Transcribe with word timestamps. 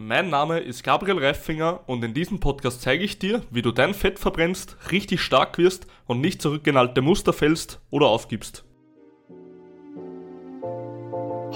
Mein 0.00 0.30
Name 0.30 0.60
ist 0.60 0.84
Gabriel 0.84 1.18
Reifinger 1.18 1.80
und 1.88 2.04
in 2.04 2.14
diesem 2.14 2.38
Podcast 2.38 2.82
zeige 2.82 3.02
ich 3.02 3.18
dir, 3.18 3.42
wie 3.50 3.62
du 3.62 3.72
dein 3.72 3.94
Fett 3.94 4.20
verbrennst, 4.20 4.76
richtig 4.92 5.20
stark 5.20 5.58
wirst 5.58 5.88
und 6.06 6.20
nicht 6.20 6.40
zurück 6.40 6.64
in 6.68 6.76
alte 6.76 7.02
Muster 7.02 7.32
fällst 7.32 7.80
oder 7.90 8.06
aufgibst. 8.06 8.62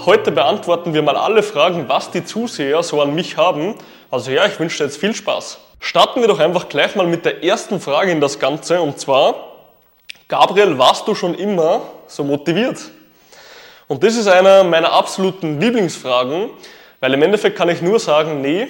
Heute 0.05 0.33
beantworten 0.33 0.93
wir 0.93 1.01
mal 1.03 1.15
alle 1.15 1.41
Fragen, 1.41 1.87
was 1.87 2.11
die 2.11 2.25
Zuseher 2.25 2.83
so 2.83 3.01
an 3.01 3.15
mich 3.15 3.37
haben. 3.37 3.75
Also 4.11 4.31
ja, 4.31 4.45
ich 4.45 4.59
wünsche 4.59 4.79
dir 4.79 4.83
jetzt 4.89 4.97
viel 4.97 5.15
Spaß. 5.15 5.59
Starten 5.79 6.19
wir 6.19 6.27
doch 6.27 6.39
einfach 6.39 6.67
gleich 6.67 6.97
mal 6.97 7.07
mit 7.07 7.23
der 7.23 7.45
ersten 7.45 7.79
Frage 7.79 8.11
in 8.11 8.19
das 8.19 8.39
Ganze 8.39 8.81
und 8.81 8.99
zwar, 8.99 9.35
Gabriel, 10.27 10.77
warst 10.77 11.07
du 11.07 11.15
schon 11.15 11.33
immer 11.33 11.83
so 12.07 12.25
motiviert? 12.25 12.91
Und 13.87 14.03
das 14.03 14.17
ist 14.17 14.27
einer 14.27 14.65
meiner 14.65 14.91
absoluten 14.91 15.61
Lieblingsfragen, 15.61 16.49
weil 17.03 17.13
im 17.15 17.21
Endeffekt 17.21 17.57
kann 17.57 17.67
ich 17.67 17.81
nur 17.81 17.99
sagen, 17.99 18.39
nee, 18.39 18.65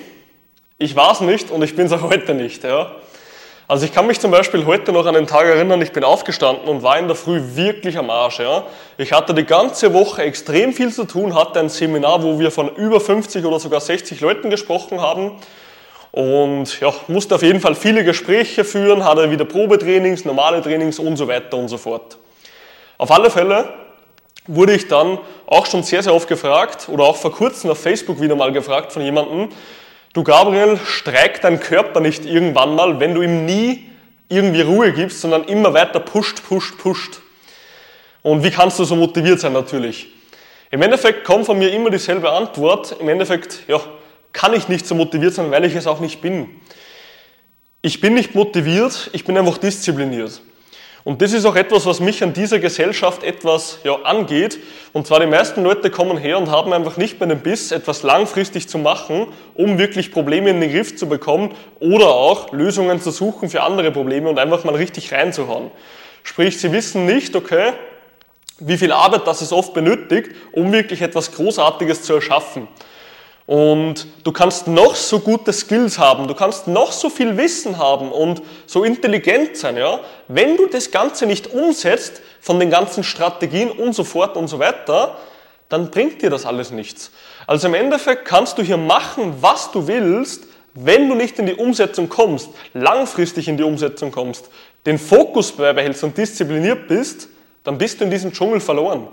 ich 0.79 0.95
war 0.95 1.11
es 1.11 1.21
nicht 1.21 1.51
und 1.51 1.61
ich 1.61 1.75
bin 1.75 1.85
es 1.85 1.91
auch 1.91 2.01
heute 2.01 2.33
nicht. 2.33 2.63
Ja. 2.63 2.95
Also 3.67 3.85
ich 3.85 3.93
kann 3.93 4.07
mich 4.07 4.19
zum 4.19 4.31
Beispiel 4.31 4.65
heute 4.65 4.91
noch 4.91 5.05
an 5.05 5.13
den 5.13 5.27
Tag 5.27 5.45
erinnern, 5.45 5.79
ich 5.83 5.91
bin 5.91 6.03
aufgestanden 6.03 6.67
und 6.67 6.81
war 6.81 6.97
in 6.97 7.05
der 7.05 7.15
Früh 7.15 7.39
wirklich 7.53 7.95
am 7.95 8.09
Arsch. 8.09 8.39
Ja. 8.39 8.63
Ich 8.97 9.13
hatte 9.13 9.35
die 9.35 9.43
ganze 9.43 9.93
Woche 9.93 10.23
extrem 10.23 10.73
viel 10.73 10.91
zu 10.91 11.03
tun, 11.03 11.35
hatte 11.35 11.59
ein 11.59 11.69
Seminar, 11.69 12.23
wo 12.23 12.39
wir 12.39 12.49
von 12.49 12.75
über 12.75 12.99
50 12.99 13.45
oder 13.45 13.59
sogar 13.59 13.81
60 13.81 14.19
Leuten 14.19 14.49
gesprochen 14.49 14.99
haben 14.99 15.33
und 16.11 16.79
ja, 16.79 16.91
musste 17.07 17.35
auf 17.35 17.43
jeden 17.43 17.59
Fall 17.59 17.75
viele 17.75 18.03
Gespräche 18.03 18.63
führen, 18.63 19.05
hatte 19.05 19.29
wieder 19.29 19.45
Probetrainings, 19.45 20.25
normale 20.25 20.59
Trainings 20.63 20.97
und 20.97 21.17
so 21.17 21.27
weiter 21.27 21.55
und 21.55 21.67
so 21.67 21.77
fort. 21.77 22.17
Auf 22.97 23.11
alle 23.11 23.29
Fälle 23.29 23.82
wurde 24.47 24.73
ich 24.73 24.87
dann 24.87 25.19
auch 25.47 25.65
schon 25.65 25.83
sehr, 25.83 26.03
sehr 26.03 26.13
oft 26.13 26.27
gefragt 26.27 26.89
oder 26.89 27.03
auch 27.03 27.15
vor 27.15 27.31
kurzem 27.31 27.69
auf 27.69 27.81
Facebook 27.81 28.19
wieder 28.21 28.35
mal 28.35 28.51
gefragt 28.51 28.91
von 28.91 29.01
jemandem, 29.01 29.49
du 30.13 30.23
Gabriel, 30.23 30.79
streikt 30.85 31.43
dein 31.43 31.59
Körper 31.59 31.99
nicht 31.99 32.25
irgendwann 32.25 32.75
mal, 32.75 32.99
wenn 32.99 33.13
du 33.13 33.21
ihm 33.21 33.45
nie 33.45 33.89
irgendwie 34.29 34.61
Ruhe 34.61 34.91
gibst, 34.91 35.21
sondern 35.21 35.43
immer 35.45 35.73
weiter 35.73 35.99
pusht, 35.99 36.43
pusht, 36.47 36.77
pusht. 36.77 37.21
Und 38.21 38.43
wie 38.43 38.51
kannst 38.51 38.79
du 38.79 38.85
so 38.85 38.95
motiviert 38.95 39.39
sein 39.39 39.53
natürlich? 39.53 40.07
Im 40.71 40.81
Endeffekt 40.81 41.23
kommt 41.23 41.45
von 41.45 41.59
mir 41.59 41.71
immer 41.71 41.89
dieselbe 41.89 42.31
Antwort. 42.31 42.95
Im 42.99 43.07
Endeffekt, 43.09 43.59
ja, 43.67 43.79
kann 44.31 44.53
ich 44.53 44.67
nicht 44.67 44.87
so 44.87 44.95
motiviert 44.95 45.33
sein, 45.33 45.51
weil 45.51 45.65
ich 45.65 45.75
es 45.75 45.85
auch 45.85 45.99
nicht 45.99 46.21
bin. 46.21 46.49
Ich 47.83 48.01
bin 48.01 48.15
nicht 48.15 48.33
motiviert, 48.33 49.09
ich 49.13 49.25
bin 49.25 49.37
einfach 49.37 49.57
diszipliniert. 49.57 50.41
Und 51.03 51.21
das 51.21 51.33
ist 51.33 51.45
auch 51.45 51.55
etwas, 51.55 51.85
was 51.85 51.99
mich 51.99 52.23
an 52.23 52.31
dieser 52.31 52.59
Gesellschaft 52.59 53.23
etwas 53.23 53.79
ja, 53.83 53.95
angeht. 54.03 54.59
Und 54.93 55.05
zwar 55.05 55.19
die 55.19 55.25
meisten 55.25 55.61
Leute 55.61 55.89
kommen 55.89 56.17
her 56.17 56.37
und 56.37 56.49
haben 56.49 56.71
einfach 56.71 56.95
nicht 56.95 57.19
mehr 57.19 57.27
den 57.27 57.39
Biss, 57.39 57.71
etwas 57.73 58.03
langfristig 58.03 58.69
zu 58.69 58.77
machen, 58.77 59.27
um 59.53 59.77
wirklich 59.77 60.13
Probleme 60.13 60.49
in 60.49 60.61
den 60.61 60.71
Griff 60.71 60.95
zu 60.95 61.09
bekommen 61.09 61.53
oder 61.79 62.07
auch 62.07 62.53
Lösungen 62.53 63.01
zu 63.01 63.11
suchen 63.11 63.49
für 63.49 63.63
andere 63.63 63.91
Probleme 63.91 64.29
und 64.29 64.39
einfach 64.39 64.63
mal 64.63 64.75
richtig 64.75 65.11
reinzuhauen. 65.11 65.71
Sprich, 66.23 66.59
sie 66.59 66.71
wissen 66.71 67.05
nicht, 67.05 67.35
okay, 67.35 67.73
wie 68.59 68.77
viel 68.77 68.93
Arbeit 68.93 69.27
das 69.27 69.41
es 69.41 69.51
oft 69.51 69.73
benötigt, 69.73 70.31
um 70.53 70.71
wirklich 70.71 71.01
etwas 71.01 71.33
Großartiges 71.33 72.03
zu 72.03 72.13
erschaffen. 72.13 72.69
Und 73.45 74.07
du 74.23 74.31
kannst 74.31 74.67
noch 74.67 74.95
so 74.95 75.19
gute 75.19 75.51
Skills 75.51 75.99
haben, 75.99 76.27
du 76.27 76.33
kannst 76.33 76.67
noch 76.67 76.93
so 76.93 77.09
viel 77.09 77.35
Wissen 77.35 77.77
haben 77.77 78.09
und 78.11 78.41
so 78.65 78.85
intelligent 78.85 79.57
sein, 79.57 79.75
ja. 79.75 79.99
Wenn 80.29 80.55
du 80.55 80.67
das 80.67 80.91
Ganze 80.91 81.25
nicht 81.25 81.53
umsetzt 81.53 82.21
von 82.39 82.59
den 82.59 82.69
ganzen 82.69 83.03
Strategien 83.03 83.69
und 83.69 83.93
so 83.93 84.05
fort 84.05 84.37
und 84.37 84.47
so 84.47 84.59
weiter, 84.59 85.17
dann 85.67 85.91
bringt 85.91 86.21
dir 86.21 86.29
das 86.29 86.45
alles 86.45 86.71
nichts. 86.71 87.11
Also 87.45 87.67
im 87.67 87.73
Endeffekt 87.73 88.25
kannst 88.25 88.57
du 88.57 88.61
hier 88.61 88.77
machen, 88.77 89.35
was 89.41 89.71
du 89.71 89.87
willst, 89.87 90.43
wenn 90.73 91.09
du 91.09 91.15
nicht 91.15 91.37
in 91.37 91.45
die 91.45 91.53
Umsetzung 91.53 92.09
kommst, 92.09 92.49
langfristig 92.73 93.47
in 93.47 93.57
die 93.57 93.63
Umsetzung 93.63 94.11
kommst, 94.11 94.49
den 94.85 94.97
Fokus 94.97 95.51
beibehältst 95.51 96.03
und 96.03 96.17
diszipliniert 96.17 96.87
bist, 96.87 97.27
dann 97.63 97.77
bist 97.77 97.99
du 97.99 98.05
in 98.05 98.11
diesem 98.11 98.31
Dschungel 98.31 98.59
verloren. 98.59 99.07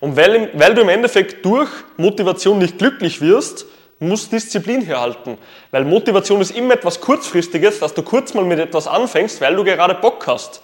Und 0.00 0.16
weil, 0.16 0.50
weil 0.54 0.74
du 0.74 0.82
im 0.82 0.88
Endeffekt 0.88 1.44
durch 1.44 1.70
Motivation 1.96 2.58
nicht 2.58 2.78
glücklich 2.78 3.20
wirst, 3.20 3.66
muss 4.02 4.28
Disziplin 4.28 4.82
herhalten. 4.82 5.38
Weil 5.70 5.84
Motivation 5.84 6.40
ist 6.40 6.50
immer 6.50 6.74
etwas 6.74 7.00
Kurzfristiges, 7.00 7.80
dass 7.80 7.94
du 7.94 8.02
kurz 8.02 8.34
mal 8.34 8.44
mit 8.44 8.58
etwas 8.58 8.86
anfängst, 8.86 9.40
weil 9.40 9.56
du 9.56 9.64
gerade 9.64 9.94
Bock 9.94 10.26
hast. 10.26 10.62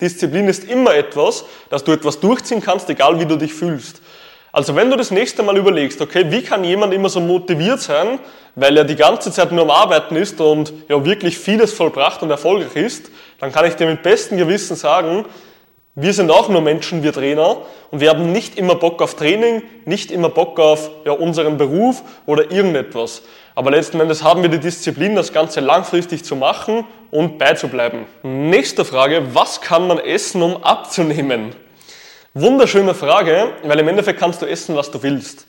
Disziplin 0.00 0.48
ist 0.48 0.64
immer 0.64 0.94
etwas, 0.94 1.44
dass 1.70 1.84
du 1.84 1.92
etwas 1.92 2.20
durchziehen 2.20 2.60
kannst, 2.60 2.88
egal 2.88 3.18
wie 3.20 3.26
du 3.26 3.36
dich 3.36 3.52
fühlst. 3.52 4.00
Also 4.52 4.74
wenn 4.74 4.90
du 4.90 4.96
das 4.96 5.10
nächste 5.10 5.42
Mal 5.42 5.56
überlegst, 5.56 6.00
okay, 6.00 6.26
wie 6.30 6.42
kann 6.42 6.64
jemand 6.64 6.94
immer 6.94 7.08
so 7.08 7.20
motiviert 7.20 7.80
sein, 7.80 8.18
weil 8.54 8.76
er 8.76 8.84
die 8.84 8.96
ganze 8.96 9.30
Zeit 9.30 9.52
nur 9.52 9.62
am 9.62 9.70
Arbeiten 9.70 10.16
ist 10.16 10.40
und 10.40 10.72
ja 10.88 11.04
wirklich 11.04 11.38
vieles 11.38 11.72
vollbracht 11.72 12.22
und 12.22 12.30
erfolgreich 12.30 12.74
ist, 12.74 13.10
dann 13.40 13.52
kann 13.52 13.66
ich 13.66 13.74
dir 13.74 13.86
mit 13.86 14.02
bestem 14.02 14.38
Gewissen 14.38 14.74
sagen, 14.74 15.26
wir 16.00 16.12
sind 16.12 16.30
auch 16.30 16.48
nur 16.48 16.60
Menschen, 16.60 17.02
wir 17.02 17.12
Trainer, 17.12 17.56
und 17.90 18.00
wir 18.00 18.10
haben 18.10 18.30
nicht 18.30 18.56
immer 18.56 18.76
Bock 18.76 19.02
auf 19.02 19.16
Training, 19.16 19.62
nicht 19.84 20.12
immer 20.12 20.28
Bock 20.28 20.60
auf 20.60 20.90
ja, 21.04 21.10
unseren 21.10 21.56
Beruf 21.56 22.02
oder 22.24 22.52
irgendetwas. 22.52 23.22
Aber 23.56 23.72
letzten 23.72 23.98
Endes 23.98 24.22
haben 24.22 24.42
wir 24.42 24.48
die 24.48 24.60
Disziplin, 24.60 25.16
das 25.16 25.32
Ganze 25.32 25.58
langfristig 25.58 26.24
zu 26.24 26.36
machen 26.36 26.84
und 27.10 27.38
beizubleiben. 27.38 28.06
Nächste 28.22 28.84
Frage, 28.84 29.34
was 29.34 29.60
kann 29.60 29.88
man 29.88 29.98
essen, 29.98 30.40
um 30.42 30.62
abzunehmen? 30.62 31.56
Wunderschöne 32.32 32.94
Frage, 32.94 33.54
weil 33.64 33.80
im 33.80 33.88
Endeffekt 33.88 34.20
kannst 34.20 34.40
du 34.40 34.46
essen, 34.46 34.76
was 34.76 34.92
du 34.92 35.02
willst. 35.02 35.46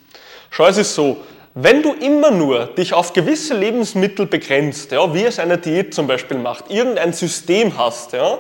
Schau, 0.50 0.66
es 0.66 0.78
ist 0.78 0.96
so, 0.96 1.18
wenn 1.54 1.84
du 1.84 1.94
immer 1.94 2.32
nur 2.32 2.66
dich 2.66 2.94
auf 2.96 3.14
gewisse 3.14 3.56
Lebensmittel 3.56 4.26
begrenzt, 4.26 4.92
ja, 4.92 5.14
wie 5.14 5.26
es 5.26 5.38
eine 5.38 5.60
Diät 5.60 5.94
zum 5.94 6.08
Beispiel 6.08 6.40
macht, 6.40 6.72
irgendein 6.72 7.14
System 7.14 7.78
hast, 7.78 8.14
ja, 8.14 8.40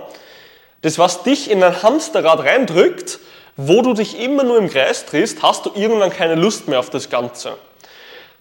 das, 0.82 0.98
was 0.98 1.24
dich 1.24 1.50
in 1.50 1.64
ein 1.64 1.84
Hamsterrad 1.84 2.40
reindrückt, 2.40 3.20
wo 3.58 3.82
du 3.82 3.94
dich 3.94 4.20
immer 4.20 4.44
nur 4.44 4.58
im 4.58 4.70
Kreis 4.70 5.06
drehst, 5.06 5.44
hast 5.44 5.66
du 5.66 5.72
irgendwann 5.76 6.12
keine 6.12 6.36
Lust 6.36 6.68
mehr 6.68 6.80
auf 6.80 6.90
das 6.90 7.10
Ganze. 7.10 7.58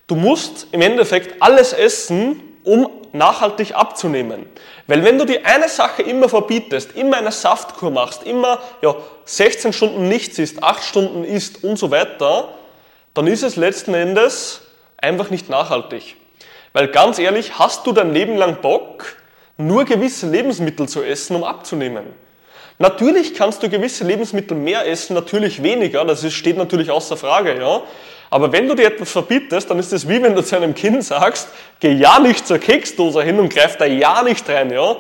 Du 0.07 0.15
musst 0.15 0.69
im 0.71 0.81
Endeffekt 0.81 1.43
alles 1.43 1.73
essen, 1.73 2.41
um 2.63 2.89
nachhaltig 3.13 3.75
abzunehmen. 3.75 4.47
Weil 4.87 5.05
wenn 5.05 5.19
du 5.19 5.25
die 5.25 5.45
eine 5.45 5.69
Sache 5.69 6.03
immer 6.03 6.29
verbietest, 6.29 6.93
immer 6.97 7.17
eine 7.17 7.33
Saftkur 7.33 7.91
machst, 7.91 8.23
immer 8.25 8.61
ja, 8.83 8.95
16 9.25 9.73
Stunden 9.73 10.09
nichts 10.09 10.39
isst, 10.39 10.63
8 10.63 10.85
Stunden 10.85 11.25
isst 11.25 11.65
und 11.65 11.79
so 11.79 11.91
weiter, 11.91 12.55
dann 13.15 13.27
ist 13.27 13.43
es 13.43 13.57
letzten 13.57 13.95
Endes 13.95 14.63
einfach 14.97 15.31
nicht 15.31 15.49
nachhaltig. 15.49 16.17
Weil 16.73 16.89
ganz 16.89 17.19
ehrlich, 17.19 17.59
hast 17.59 17.87
du 17.87 17.93
dein 17.93 18.13
Leben 18.13 18.37
lang 18.37 18.61
Bock, 18.61 19.17
nur 19.57 19.85
gewisse 19.85 20.29
Lebensmittel 20.29 20.89
zu 20.89 21.03
essen, 21.03 21.37
um 21.37 21.45
abzunehmen? 21.45 22.07
Natürlich 22.79 23.35
kannst 23.35 23.63
du 23.63 23.69
gewisse 23.69 24.05
Lebensmittel 24.05 24.57
mehr 24.57 24.87
essen, 24.87 25.15
natürlich 25.15 25.63
weniger, 25.63 26.05
das 26.05 26.33
steht 26.33 26.57
natürlich 26.57 26.91
außer 26.91 27.17
Frage, 27.17 27.59
ja. 27.59 27.83
Aber 28.31 28.53
wenn 28.53 28.69
du 28.69 28.75
dir 28.75 28.87
etwas 28.87 29.11
verbietest, 29.11 29.71
dann 29.71 29.79
ist 29.79 29.93
es 29.93 30.09
wie 30.09 30.23
wenn 30.23 30.35
du 30.35 30.45
zu 30.45 30.57
einem 30.57 30.75
Kind 30.75 31.03
sagst, 31.03 31.49
geh 31.81 31.93
ja 31.93 32.21
nicht 32.21 32.47
zur 32.47 32.59
Keksdose 32.59 33.23
hin 33.23 33.41
und 33.41 33.53
greif 33.53 33.77
da 33.77 33.85
ja 33.85 34.23
nicht 34.23 34.49
rein, 34.49 34.71
ja. 34.71 34.97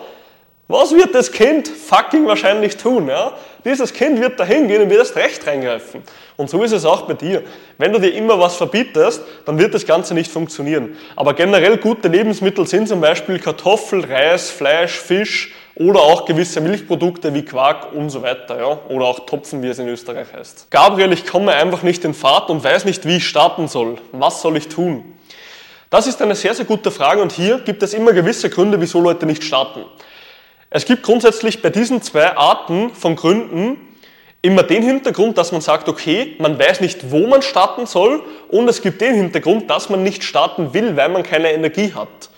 Was 0.70 0.92
wird 0.92 1.14
das 1.14 1.32
Kind 1.32 1.66
fucking 1.66 2.26
wahrscheinlich 2.26 2.76
tun? 2.76 3.08
Ja? 3.08 3.32
Dieses 3.64 3.90
Kind 3.94 4.20
wird 4.20 4.38
da 4.38 4.44
hingehen 4.44 4.82
und 4.82 4.90
wird 4.90 5.00
erst 5.00 5.16
recht 5.16 5.46
reingreifen. 5.46 6.02
Und 6.36 6.50
so 6.50 6.62
ist 6.62 6.72
es 6.72 6.84
auch 6.84 7.02
bei 7.02 7.14
dir. 7.14 7.42
Wenn 7.78 7.90
du 7.90 7.98
dir 7.98 8.12
immer 8.12 8.38
was 8.38 8.56
verbietest, 8.56 9.22
dann 9.46 9.58
wird 9.58 9.72
das 9.72 9.86
Ganze 9.86 10.12
nicht 10.12 10.30
funktionieren. 10.30 10.94
Aber 11.16 11.32
generell 11.32 11.78
gute 11.78 12.08
Lebensmittel 12.08 12.66
sind 12.66 12.86
zum 12.86 13.00
Beispiel 13.00 13.38
Kartoffel, 13.38 14.04
Reis, 14.04 14.50
Fleisch, 14.50 14.98
Fisch 14.98 15.54
oder 15.78 16.00
auch 16.00 16.24
gewisse 16.24 16.60
Milchprodukte 16.60 17.32
wie 17.34 17.44
Quark 17.44 17.92
und 17.92 18.10
so 18.10 18.22
weiter. 18.22 18.58
Ja? 18.58 18.78
Oder 18.88 19.06
auch 19.06 19.20
Topfen, 19.20 19.62
wie 19.62 19.68
es 19.68 19.78
in 19.78 19.88
Österreich 19.88 20.32
heißt. 20.32 20.70
Gabriel, 20.70 21.12
ich 21.12 21.24
komme 21.24 21.52
einfach 21.52 21.82
nicht 21.82 22.04
in 22.04 22.14
Fahrt 22.14 22.50
und 22.50 22.64
weiß 22.64 22.84
nicht, 22.84 23.06
wie 23.06 23.18
ich 23.18 23.28
starten 23.28 23.68
soll. 23.68 23.98
Was 24.12 24.42
soll 24.42 24.56
ich 24.56 24.68
tun? 24.68 25.04
Das 25.88 26.06
ist 26.06 26.20
eine 26.20 26.34
sehr, 26.34 26.52
sehr 26.52 26.64
gute 26.64 26.90
Frage 26.90 27.22
und 27.22 27.32
hier 27.32 27.60
gibt 27.60 27.82
es 27.82 27.94
immer 27.94 28.12
gewisse 28.12 28.50
Gründe, 28.50 28.80
wieso 28.80 29.00
Leute 29.00 29.25
nicht 29.25 29.44
starten. 29.44 29.84
Es 30.69 30.84
gibt 30.84 31.02
grundsätzlich 31.02 31.62
bei 31.62 31.70
diesen 31.70 32.02
zwei 32.02 32.36
Arten 32.36 32.90
von 32.90 33.16
Gründen 33.16 33.78
immer 34.42 34.64
den 34.64 34.82
Hintergrund, 34.82 35.38
dass 35.38 35.52
man 35.52 35.60
sagt, 35.60 35.88
okay, 35.88 36.34
man 36.38 36.58
weiß 36.58 36.81
nicht, 36.81 37.10
wo 37.10 37.26
man 37.26 37.40
starten 37.40 37.86
soll 37.86 38.22
und 38.48 38.69
es 38.69 38.82
gibt 38.82 39.00
den 39.00 39.14
Hintergrund, 39.14 39.70
dass 39.70 39.88
man 39.88 40.02
nicht 40.02 40.24
starten 40.24 40.74
will, 40.74 40.96
weil 40.96 41.08
man 41.08 41.22
keine 41.22 41.52
Energie 41.52 41.94
hat. 41.94 42.31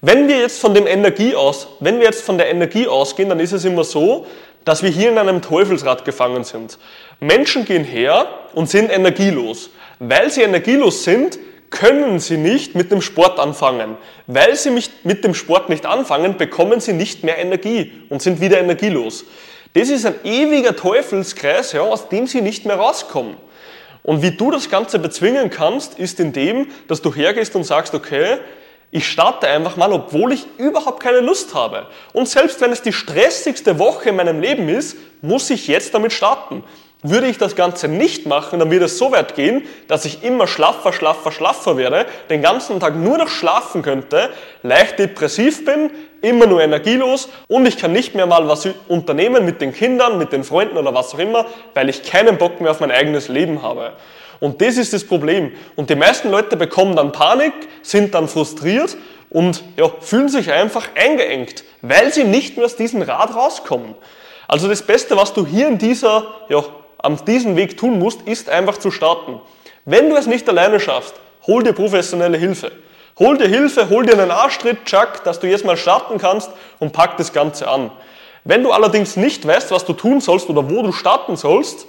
Wenn 0.00 0.28
wir 0.28 0.38
jetzt 0.38 0.60
von 0.60 0.74
dem 0.74 0.86
Energie 0.86 1.34
aus, 1.34 1.68
wenn 1.80 1.98
wir 1.98 2.06
jetzt 2.06 2.22
von 2.22 2.38
der 2.38 2.50
Energie 2.50 2.86
ausgehen, 2.86 3.28
dann 3.28 3.40
ist 3.40 3.52
es 3.52 3.64
immer 3.64 3.82
so, 3.82 4.26
dass 4.64 4.82
wir 4.82 4.90
hier 4.90 5.08
in 5.08 5.18
einem 5.18 5.42
Teufelsrad 5.42 6.04
gefangen 6.04 6.44
sind. 6.44 6.78
Menschen 7.20 7.64
gehen 7.64 7.84
her 7.84 8.26
und 8.54 8.68
sind 8.68 8.90
energielos. 8.92 9.70
Weil 9.98 10.30
sie 10.30 10.42
energielos 10.42 11.02
sind, 11.02 11.38
können 11.70 12.18
sie 12.20 12.36
nicht 12.36 12.74
mit 12.74 12.92
dem 12.92 13.02
Sport 13.02 13.40
anfangen. 13.40 13.96
Weil 14.26 14.54
sie 14.54 14.70
mit 15.02 15.24
dem 15.24 15.34
Sport 15.34 15.68
nicht 15.68 15.84
anfangen, 15.84 16.36
bekommen 16.36 16.80
sie 16.80 16.92
nicht 16.92 17.24
mehr 17.24 17.38
Energie 17.38 17.92
und 18.08 18.22
sind 18.22 18.40
wieder 18.40 18.58
energielos. 18.60 19.24
Das 19.74 19.90
ist 19.90 20.06
ein 20.06 20.14
ewiger 20.24 20.76
Teufelskreis, 20.76 21.72
ja, 21.72 21.82
aus 21.82 22.08
dem 22.08 22.26
sie 22.26 22.40
nicht 22.40 22.64
mehr 22.64 22.76
rauskommen. 22.76 23.36
Und 24.02 24.22
wie 24.22 24.30
du 24.30 24.50
das 24.50 24.70
Ganze 24.70 24.98
bezwingen 24.98 25.50
kannst, 25.50 25.98
ist 25.98 26.20
indem, 26.20 26.68
dass 26.86 27.02
du 27.02 27.14
hergehst 27.14 27.54
und 27.56 27.64
sagst, 27.64 27.94
okay, 27.94 28.38
ich 28.90 29.06
starte 29.06 29.48
einfach 29.48 29.76
mal, 29.76 29.92
obwohl 29.92 30.32
ich 30.32 30.46
überhaupt 30.56 31.02
keine 31.02 31.20
Lust 31.20 31.54
habe. 31.54 31.86
Und 32.12 32.28
selbst 32.28 32.60
wenn 32.60 32.72
es 32.72 32.82
die 32.82 32.92
stressigste 32.92 33.78
Woche 33.78 34.08
in 34.08 34.16
meinem 34.16 34.40
Leben 34.40 34.68
ist, 34.68 34.96
muss 35.20 35.50
ich 35.50 35.68
jetzt 35.68 35.92
damit 35.94 36.12
starten. 36.12 36.64
Würde 37.02 37.28
ich 37.28 37.38
das 37.38 37.54
Ganze 37.54 37.86
nicht 37.86 38.26
machen, 38.26 38.58
dann 38.58 38.72
würde 38.72 38.86
es 38.86 38.98
so 38.98 39.12
weit 39.12 39.36
gehen, 39.36 39.62
dass 39.86 40.04
ich 40.04 40.24
immer 40.24 40.48
schlaffer, 40.48 40.92
schlaffer, 40.92 41.30
schlaffer 41.30 41.76
werde, 41.76 42.06
den 42.28 42.42
ganzen 42.42 42.80
Tag 42.80 42.96
nur 42.96 43.18
noch 43.18 43.28
schlafen 43.28 43.82
könnte, 43.82 44.30
leicht 44.64 44.98
depressiv 44.98 45.64
bin, 45.64 45.90
immer 46.22 46.46
nur 46.46 46.60
energielos 46.60 47.28
und 47.46 47.66
ich 47.66 47.76
kann 47.76 47.92
nicht 47.92 48.16
mehr 48.16 48.26
mal 48.26 48.48
was 48.48 48.68
unternehmen 48.88 49.44
mit 49.44 49.60
den 49.60 49.72
Kindern, 49.72 50.18
mit 50.18 50.32
den 50.32 50.42
Freunden 50.42 50.76
oder 50.76 50.92
was 50.92 51.14
auch 51.14 51.20
immer, 51.20 51.46
weil 51.74 51.88
ich 51.88 52.02
keinen 52.02 52.36
Bock 52.36 52.60
mehr 52.60 52.72
auf 52.72 52.80
mein 52.80 52.90
eigenes 52.90 53.28
Leben 53.28 53.62
habe. 53.62 53.92
Und 54.40 54.60
das 54.60 54.76
ist 54.76 54.92
das 54.92 55.04
Problem. 55.04 55.52
Und 55.76 55.90
die 55.90 55.96
meisten 55.96 56.30
Leute 56.30 56.56
bekommen 56.56 56.96
dann 56.96 57.12
Panik, 57.12 57.52
sind 57.82 58.14
dann 58.14 58.28
frustriert 58.28 58.96
und 59.30 59.62
ja, 59.76 59.90
fühlen 60.00 60.28
sich 60.28 60.52
einfach 60.52 60.88
eingeengt, 60.94 61.64
weil 61.82 62.12
sie 62.12 62.24
nicht 62.24 62.56
mehr 62.56 62.66
aus 62.66 62.76
diesem 62.76 63.02
Rad 63.02 63.34
rauskommen. 63.34 63.94
Also 64.46 64.68
das 64.68 64.82
Beste, 64.82 65.16
was 65.16 65.34
du 65.34 65.46
hier 65.46 65.68
in 65.68 65.78
dieser 65.78 66.34
ja, 66.48 66.64
an 66.98 67.18
diesem 67.26 67.56
Weg 67.56 67.76
tun 67.76 67.98
musst, 67.98 68.22
ist 68.22 68.48
einfach 68.48 68.78
zu 68.78 68.90
starten. 68.90 69.40
Wenn 69.84 70.10
du 70.10 70.16
es 70.16 70.26
nicht 70.26 70.48
alleine 70.48 70.80
schaffst, 70.80 71.14
hol 71.46 71.62
dir 71.62 71.72
professionelle 71.72 72.38
Hilfe. 72.38 72.72
Hol 73.18 73.36
dir 73.36 73.48
Hilfe, 73.48 73.88
hol 73.88 74.06
dir 74.06 74.12
einen 74.12 74.30
Arschtritt, 74.30 74.84
Chuck, 74.84 75.24
dass 75.24 75.40
du 75.40 75.48
jetzt 75.48 75.64
mal 75.64 75.76
starten 75.76 76.18
kannst 76.18 76.50
und 76.78 76.92
pack 76.92 77.16
das 77.16 77.32
Ganze 77.32 77.68
an. 77.68 77.90
Wenn 78.44 78.62
du 78.62 78.70
allerdings 78.70 79.16
nicht 79.16 79.46
weißt, 79.46 79.70
was 79.70 79.84
du 79.84 79.92
tun 79.92 80.20
sollst 80.20 80.48
oder 80.48 80.70
wo 80.70 80.82
du 80.82 80.92
starten 80.92 81.36
sollst, 81.36 81.86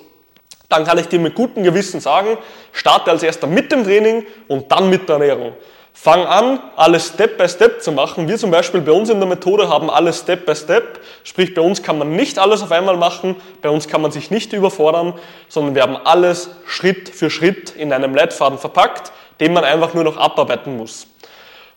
dann 0.69 0.85
kann 0.85 0.97
ich 0.99 1.07
dir 1.07 1.19
mit 1.19 1.35
gutem 1.35 1.63
Gewissen 1.63 1.99
sagen, 1.99 2.37
starte 2.71 3.11
als 3.11 3.23
erster 3.23 3.47
mit 3.47 3.71
dem 3.71 3.83
Training 3.83 4.25
und 4.47 4.71
dann 4.71 4.89
mit 4.89 5.09
der 5.09 5.15
Ernährung. 5.15 5.53
Fang 6.01 6.25
an, 6.25 6.61
alles 6.77 7.07
Step 7.09 7.37
by 7.37 7.49
Step 7.49 7.81
zu 7.81 7.91
machen. 7.91 8.27
Wir 8.29 8.37
zum 8.37 8.51
Beispiel 8.51 8.79
bei 8.79 8.93
uns 8.93 9.09
in 9.09 9.19
der 9.19 9.27
Methode 9.27 9.67
haben 9.67 9.89
alles 9.89 10.19
Step 10.19 10.45
by 10.45 10.55
Step. 10.55 11.01
Sprich, 11.23 11.53
bei 11.53 11.61
uns 11.61 11.83
kann 11.83 11.97
man 11.97 12.15
nicht 12.15 12.39
alles 12.39 12.61
auf 12.61 12.71
einmal 12.71 12.95
machen, 12.95 13.35
bei 13.61 13.69
uns 13.69 13.87
kann 13.87 14.01
man 14.01 14.11
sich 14.11 14.31
nicht 14.31 14.53
überfordern, 14.53 15.15
sondern 15.49 15.75
wir 15.75 15.81
haben 15.81 15.97
alles 15.97 16.51
Schritt 16.65 17.09
für 17.09 17.29
Schritt 17.29 17.71
in 17.71 17.91
einem 17.91 18.15
Leitfaden 18.15 18.59
verpackt, 18.59 19.11
den 19.41 19.51
man 19.51 19.65
einfach 19.65 19.93
nur 19.93 20.05
noch 20.05 20.15
abarbeiten 20.15 20.77
muss. 20.77 21.07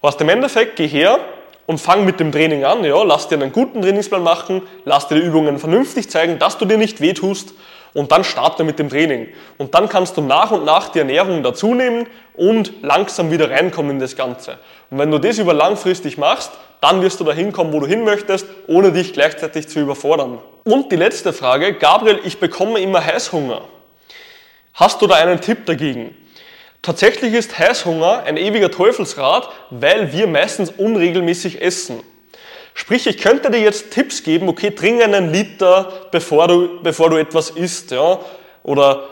Aus 0.03 0.17
dem 0.19 0.29
Endeffekt, 0.29 0.77
geh 0.77 0.87
her 0.87 1.19
und 1.67 1.81
fang 1.81 2.05
mit 2.05 2.21
dem 2.21 2.31
Training 2.31 2.65
an. 2.65 2.85
Ja, 2.85 3.03
lass 3.03 3.27
dir 3.27 3.37
einen 3.37 3.51
guten 3.51 3.83
Trainingsplan 3.83 4.23
machen, 4.23 4.63
lass 4.85 5.09
dir 5.09 5.17
die 5.17 5.23
Übungen 5.23 5.59
vernünftig 5.59 6.11
zeigen, 6.11 6.39
dass 6.39 6.59
du 6.59 6.65
dir 6.65 6.79
nicht 6.79 7.01
wehtust 7.01 7.55
und 7.95 8.13
dann 8.13 8.25
starte 8.25 8.65
mit 8.65 8.79
dem 8.79 8.89
Training. 8.89 9.29
Und 9.59 9.75
dann 9.75 9.89
kannst 9.89 10.17
du 10.17 10.23
nach 10.23 10.51
und 10.51 10.65
nach 10.65 10.89
die 10.89 10.99
Ernährung 10.99 11.43
dazunehmen 11.43 12.07
und 12.35 12.83
langsam 12.83 13.31
wieder 13.31 13.51
reinkommen 13.51 13.93
in 13.93 13.99
das 13.99 14.17
Ganze. 14.17 14.59
Und 14.91 14.99
wenn 14.99 15.11
du 15.11 15.19
das 15.19 15.39
über 15.39 15.53
langfristig 15.55 16.19
machst, 16.19 16.53
dann 16.81 17.03
wirst 17.03 17.21
du 17.21 17.25
dahin 17.25 17.53
kommen, 17.53 17.73
wo 17.73 17.81
du 17.81 17.87
hin 17.87 18.05
möchtest, 18.05 18.47
ohne 18.67 18.93
dich 18.93 19.13
gleichzeitig 19.13 19.69
zu 19.69 19.81
überfordern. 19.81 20.39
Und 20.65 20.91
die 20.91 20.97
letzte 20.97 21.33
Frage, 21.33 21.75
Gabriel, 21.75 22.21
ich 22.25 22.41
bekomme 22.41 22.81
immer 22.81 23.05
Heißhunger. 23.05 23.63
Hast 24.75 25.03
du 25.03 25.07
da 25.07 25.17
einen 25.17 25.41
Tipp 25.41 25.67
dagegen? 25.67 26.17
Tatsächlich 26.81 27.35
ist 27.35 27.59
Heißhunger 27.59 28.25
ein 28.25 28.37
ewiger 28.37 28.71
Teufelsrad, 28.71 29.49
weil 29.71 30.13
wir 30.13 30.27
meistens 30.27 30.71
unregelmäßig 30.71 31.63
essen. 31.63 32.03
Sprich, 32.75 33.07
ich 33.07 33.19
könnte 33.19 33.51
dir 33.51 33.61
jetzt 33.61 33.91
Tipps 33.91 34.23
geben, 34.23 34.49
okay, 34.49 34.71
trink 34.71 35.03
einen 35.03 35.33
Liter, 35.33 36.09
bevor 36.11 36.49
du, 36.49 36.83
bevor 36.83 37.11
du 37.11 37.17
etwas 37.17 37.51
isst, 37.51 37.91
ja, 37.91 38.19
oder 38.63 39.05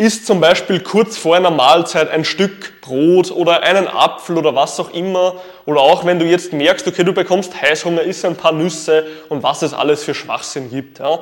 isst 0.00 0.26
zum 0.26 0.40
Beispiel 0.40 0.80
kurz 0.80 1.18
vor 1.18 1.36
einer 1.36 1.50
Mahlzeit 1.50 2.10
ein 2.10 2.24
Stück 2.24 2.80
Brot 2.80 3.30
oder 3.30 3.62
einen 3.62 3.86
Apfel 3.86 4.38
oder 4.38 4.54
was 4.54 4.80
auch 4.80 4.92
immer. 4.92 5.34
Oder 5.66 5.80
auch 5.80 6.06
wenn 6.06 6.18
du 6.18 6.24
jetzt 6.24 6.54
merkst, 6.54 6.88
okay, 6.88 7.04
du 7.04 7.12
bekommst 7.12 7.60
Heißhunger, 7.60 8.02
isst 8.02 8.24
ein 8.24 8.34
paar 8.34 8.52
Nüsse 8.52 9.06
und 9.28 9.42
was 9.42 9.60
es 9.60 9.74
alles 9.74 10.02
für 10.02 10.14
Schwachsinn 10.14 10.70
gibt. 10.70 10.98
Ja. 11.00 11.20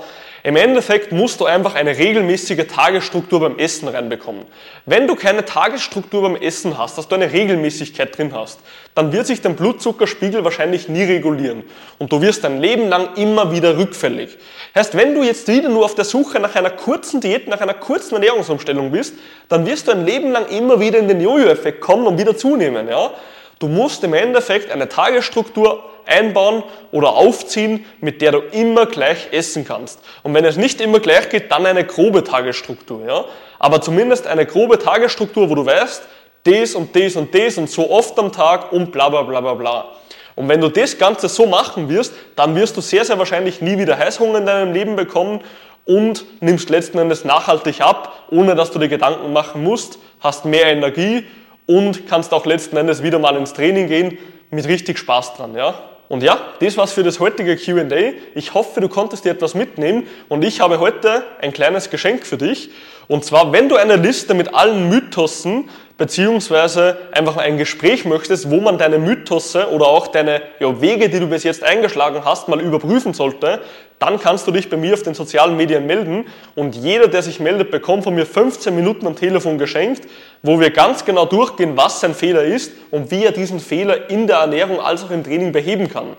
Im 0.48 0.56
Endeffekt 0.56 1.12
musst 1.12 1.40
du 1.40 1.44
einfach 1.44 1.74
eine 1.74 1.98
regelmäßige 1.98 2.66
Tagesstruktur 2.74 3.40
beim 3.40 3.58
Essen 3.58 3.86
reinbekommen. 3.86 4.46
Wenn 4.86 5.06
du 5.06 5.14
keine 5.14 5.44
Tagesstruktur 5.44 6.22
beim 6.22 6.36
Essen 6.36 6.78
hast, 6.78 6.96
dass 6.96 7.06
du 7.06 7.16
eine 7.16 7.30
Regelmäßigkeit 7.30 8.16
drin 8.16 8.32
hast, 8.34 8.60
dann 8.94 9.12
wird 9.12 9.26
sich 9.26 9.42
dein 9.42 9.56
Blutzuckerspiegel 9.56 10.44
wahrscheinlich 10.44 10.88
nie 10.88 11.02
regulieren. 11.02 11.64
Und 11.98 12.12
du 12.12 12.22
wirst 12.22 12.44
dein 12.44 12.62
Leben 12.62 12.88
lang 12.88 13.10
immer 13.16 13.52
wieder 13.52 13.76
rückfällig. 13.76 14.38
Heißt, 14.74 14.96
wenn 14.96 15.14
du 15.14 15.22
jetzt 15.22 15.48
wieder 15.48 15.68
nur 15.68 15.84
auf 15.84 15.94
der 15.94 16.06
Suche 16.06 16.40
nach 16.40 16.54
einer 16.54 16.70
kurzen 16.70 17.20
Diät, 17.20 17.46
nach 17.46 17.60
einer 17.60 17.74
kurzen 17.74 18.14
Ernährungsumstellung 18.14 18.90
bist, 18.90 19.16
dann 19.50 19.66
wirst 19.66 19.86
du 19.86 19.92
ein 19.92 20.06
Leben 20.06 20.32
lang 20.32 20.46
immer 20.46 20.80
wieder 20.80 20.98
in 20.98 21.08
den 21.08 21.20
Jojo-Effekt 21.20 21.82
kommen 21.82 22.06
und 22.06 22.18
wieder 22.18 22.34
zunehmen. 22.34 22.88
Ja? 22.88 23.10
Du 23.58 23.66
musst 23.68 24.04
im 24.04 24.14
Endeffekt 24.14 24.70
eine 24.70 24.88
Tagesstruktur 24.88 25.82
einbauen 26.06 26.62
oder 26.92 27.10
aufziehen, 27.10 27.84
mit 28.00 28.22
der 28.22 28.32
du 28.32 28.38
immer 28.52 28.86
gleich 28.86 29.28
essen 29.32 29.64
kannst. 29.66 30.00
Und 30.22 30.32
wenn 30.34 30.44
es 30.44 30.56
nicht 30.56 30.80
immer 30.80 31.00
gleich 31.00 31.28
geht, 31.28 31.50
dann 31.50 31.66
eine 31.66 31.84
grobe 31.84 32.24
Tagesstruktur. 32.24 33.06
Ja? 33.06 33.24
Aber 33.58 33.80
zumindest 33.80 34.26
eine 34.26 34.46
grobe 34.46 34.78
Tagesstruktur, 34.78 35.50
wo 35.50 35.54
du 35.54 35.66
weißt, 35.66 36.02
das 36.44 36.74
und 36.74 36.94
das 36.94 37.16
und 37.16 37.34
das 37.34 37.58
und 37.58 37.68
so 37.68 37.90
oft 37.90 38.18
am 38.18 38.32
Tag 38.32 38.72
und 38.72 38.92
bla 38.92 39.08
bla 39.08 39.22
bla 39.22 39.40
bla 39.40 39.54
bla. 39.54 39.84
Und 40.36 40.48
wenn 40.48 40.60
du 40.60 40.68
das 40.68 40.96
Ganze 40.96 41.28
so 41.28 41.46
machen 41.46 41.88
wirst, 41.88 42.14
dann 42.36 42.54
wirst 42.54 42.76
du 42.76 42.80
sehr, 42.80 43.04
sehr 43.04 43.18
wahrscheinlich 43.18 43.60
nie 43.60 43.76
wieder 43.76 43.98
Heißhunger 43.98 44.38
in 44.38 44.46
deinem 44.46 44.72
Leben 44.72 44.94
bekommen 44.94 45.40
und 45.84 46.24
nimmst 46.40 46.70
letzten 46.70 46.98
Endes 46.98 47.24
nachhaltig 47.24 47.80
ab, 47.80 48.26
ohne 48.30 48.54
dass 48.54 48.70
du 48.70 48.78
dir 48.78 48.88
Gedanken 48.88 49.32
machen 49.32 49.64
musst, 49.64 49.98
hast 50.20 50.44
mehr 50.44 50.66
Energie 50.66 51.24
und 51.68 52.08
kannst 52.08 52.32
auch 52.32 52.46
letzten 52.46 52.76
Endes 52.78 53.02
wieder 53.02 53.18
mal 53.18 53.36
ins 53.36 53.52
Training 53.52 53.86
gehen 53.86 54.18
mit 54.50 54.66
richtig 54.66 54.98
Spaß 54.98 55.34
dran, 55.34 55.54
ja? 55.54 55.74
Und 56.08 56.22
ja, 56.22 56.40
das 56.60 56.78
war's 56.78 56.92
für 56.92 57.02
das 57.02 57.20
heutige 57.20 57.54
Q&A. 57.56 58.14
Ich 58.34 58.54
hoffe, 58.54 58.80
du 58.80 58.88
konntest 58.88 59.26
dir 59.26 59.30
etwas 59.30 59.54
mitnehmen 59.54 60.06
und 60.30 60.42
ich 60.42 60.60
habe 60.60 60.80
heute 60.80 61.22
ein 61.42 61.52
kleines 61.52 61.90
Geschenk 61.90 62.26
für 62.26 62.38
dich. 62.38 62.70
Und 63.08 63.24
zwar, 63.24 63.52
wenn 63.52 63.68
du 63.68 63.76
eine 63.76 63.96
Liste 63.96 64.34
mit 64.34 64.54
allen 64.54 64.90
Mythosen 64.90 65.70
beziehungsweise 65.96 66.96
einfach 67.10 67.36
ein 67.38 67.58
Gespräch 67.58 68.04
möchtest, 68.04 68.50
wo 68.50 68.60
man 68.60 68.78
deine 68.78 68.98
Mythose 68.98 69.68
oder 69.70 69.86
auch 69.86 70.06
deine 70.06 70.42
ja, 70.60 70.80
Wege, 70.80 71.08
die 71.08 71.18
du 71.18 71.26
bis 71.26 71.42
jetzt 71.42 71.64
eingeschlagen 71.64 72.24
hast, 72.24 72.48
mal 72.48 72.60
überprüfen 72.60 73.14
sollte, 73.14 73.60
dann 73.98 74.20
kannst 74.20 74.46
du 74.46 74.52
dich 74.52 74.70
bei 74.70 74.76
mir 74.76 74.94
auf 74.94 75.02
den 75.02 75.14
sozialen 75.14 75.56
Medien 75.56 75.86
melden 75.86 76.26
und 76.54 76.76
jeder, 76.76 77.08
der 77.08 77.22
sich 77.22 77.40
meldet, 77.40 77.72
bekommt 77.72 78.04
von 78.04 78.14
mir 78.14 78.26
15 78.26 78.76
Minuten 78.76 79.08
am 79.08 79.16
Telefon 79.16 79.58
geschenkt, 79.58 80.02
wo 80.42 80.60
wir 80.60 80.70
ganz 80.70 81.04
genau 81.04 81.24
durchgehen, 81.24 81.76
was 81.76 81.98
sein 81.98 82.14
Fehler 82.14 82.44
ist 82.44 82.72
und 82.92 83.10
wie 83.10 83.24
er 83.24 83.32
diesen 83.32 83.58
Fehler 83.58 84.08
in 84.08 84.28
der 84.28 84.36
Ernährung 84.36 84.80
als 84.80 85.02
auch 85.02 85.10
im 85.10 85.24
Training 85.24 85.50
beheben 85.50 85.88
kann. 85.88 86.16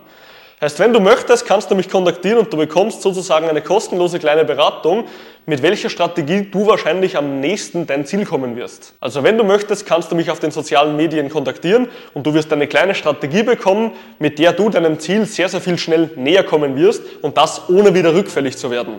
Heißt, 0.62 0.78
wenn 0.80 0.92
du 0.92 1.00
möchtest, 1.00 1.46
kannst 1.46 1.72
du 1.72 1.76
mich 1.76 1.90
kontaktieren 1.90 2.40
und 2.40 2.52
du 2.52 2.58
bekommst 2.58 3.02
sozusagen 3.02 3.48
eine 3.48 3.62
kostenlose 3.62 4.20
kleine 4.20 4.44
Beratung, 4.44 5.06
mit 5.46 5.62
welcher 5.62 5.90
Strategie 5.90 6.50
du 6.52 6.68
wahrscheinlich 6.68 7.16
am 7.16 7.40
nächsten 7.40 7.88
dein 7.88 8.06
Ziel 8.06 8.26
kommen 8.26 8.58
wirst. 8.58 8.94
Also 9.00 9.24
wenn 9.24 9.38
du 9.38 9.46
möchtest, 9.46 9.86
kannst 9.86 10.12
du 10.12 10.18
mich 10.18 10.30
auf 10.30 10.42
den 10.42 10.52
sozialen 10.52 10.98
Medien 10.98 11.30
kontaktieren 11.30 11.88
und 12.14 12.26
du 12.26 12.34
wirst 12.34 12.52
eine 12.52 12.68
kleine 12.68 12.94
Strategie 12.94 13.44
bekommen, 13.44 13.92
mit 14.20 14.38
der 14.38 14.52
du 14.52 14.70
deinem 14.70 15.00
Ziel 15.00 15.26
sehr, 15.26 15.48
sehr 15.48 15.62
viel 15.62 15.78
schnell 15.78 16.10
näher 16.18 16.44
kommen 16.44 16.76
wirst 16.76 17.04
und 17.22 17.38
das 17.38 17.70
ohne 17.70 17.94
wieder 17.94 18.14
rückfällig 18.14 18.58
zu 18.58 18.70
werden. 18.70 18.96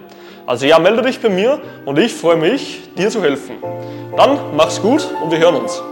Also 0.47 0.65
ja, 0.65 0.79
melde 0.79 1.03
dich 1.03 1.21
bei 1.21 1.29
mir 1.29 1.61
und 1.85 1.99
ich 1.99 2.15
freue 2.15 2.37
mich, 2.37 2.81
dir 2.97 3.11
zu 3.11 3.23
helfen. 3.23 3.57
Dann 4.17 4.57
mach's 4.57 4.81
gut 4.81 5.07
und 5.23 5.31
wir 5.31 5.39
hören 5.39 5.57
uns. 5.57 5.90